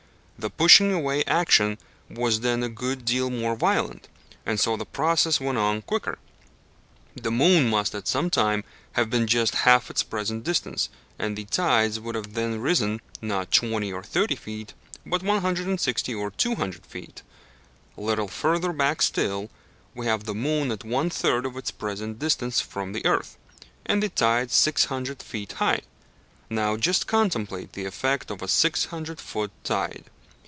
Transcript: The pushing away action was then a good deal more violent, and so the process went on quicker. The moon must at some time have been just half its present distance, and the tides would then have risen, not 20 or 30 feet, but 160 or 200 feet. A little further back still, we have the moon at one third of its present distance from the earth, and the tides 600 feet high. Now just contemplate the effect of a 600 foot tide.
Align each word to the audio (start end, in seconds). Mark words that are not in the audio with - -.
The 0.43 0.49
pushing 0.49 0.91
away 0.91 1.23
action 1.25 1.77
was 2.09 2.39
then 2.39 2.63
a 2.63 2.67
good 2.67 3.05
deal 3.05 3.29
more 3.29 3.55
violent, 3.55 4.07
and 4.43 4.59
so 4.59 4.75
the 4.75 4.87
process 4.87 5.39
went 5.39 5.59
on 5.59 5.83
quicker. 5.83 6.17
The 7.15 7.29
moon 7.29 7.69
must 7.69 7.93
at 7.93 8.07
some 8.07 8.31
time 8.31 8.63
have 8.93 9.07
been 9.11 9.27
just 9.27 9.53
half 9.69 9.91
its 9.91 10.01
present 10.01 10.43
distance, 10.43 10.89
and 11.19 11.37
the 11.37 11.45
tides 11.45 11.99
would 11.99 12.15
then 12.33 12.53
have 12.53 12.61
risen, 12.61 13.01
not 13.21 13.51
20 13.51 13.93
or 13.93 14.01
30 14.01 14.35
feet, 14.35 14.73
but 15.05 15.21
160 15.21 16.15
or 16.15 16.31
200 16.31 16.85
feet. 16.87 17.21
A 17.95 18.01
little 18.01 18.27
further 18.27 18.73
back 18.73 19.03
still, 19.03 19.51
we 19.93 20.07
have 20.07 20.23
the 20.23 20.33
moon 20.33 20.71
at 20.71 20.83
one 20.83 21.11
third 21.11 21.45
of 21.45 21.55
its 21.55 21.69
present 21.69 22.17
distance 22.17 22.59
from 22.61 22.93
the 22.93 23.05
earth, 23.05 23.37
and 23.85 24.01
the 24.01 24.09
tides 24.09 24.55
600 24.55 25.21
feet 25.21 25.51
high. 25.51 25.81
Now 26.49 26.77
just 26.77 27.05
contemplate 27.05 27.73
the 27.73 27.85
effect 27.85 28.31
of 28.31 28.41
a 28.41 28.47
600 28.47 29.19
foot 29.21 29.51
tide. 29.63 30.05